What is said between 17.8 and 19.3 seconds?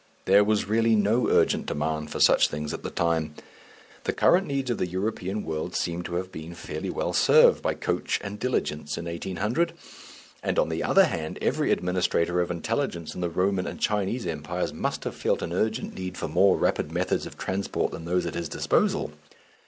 than those at his disposal.